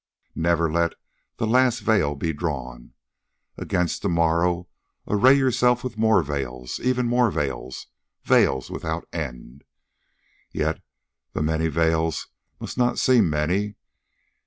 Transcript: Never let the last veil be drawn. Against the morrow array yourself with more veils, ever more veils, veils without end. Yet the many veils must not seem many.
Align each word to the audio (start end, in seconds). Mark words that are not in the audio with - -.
Never 0.33 0.67
let 0.71 0.95
the 1.37 1.45
last 1.45 1.81
veil 1.81 2.15
be 2.15 2.33
drawn. 2.33 2.93
Against 3.55 4.01
the 4.01 4.09
morrow 4.09 4.67
array 5.07 5.35
yourself 5.35 5.83
with 5.83 5.95
more 5.95 6.23
veils, 6.23 6.79
ever 6.83 7.03
more 7.03 7.29
veils, 7.29 7.85
veils 8.23 8.71
without 8.71 9.07
end. 9.13 9.63
Yet 10.51 10.81
the 11.33 11.43
many 11.43 11.67
veils 11.67 12.29
must 12.59 12.79
not 12.79 12.97
seem 12.97 13.29
many. 13.29 13.75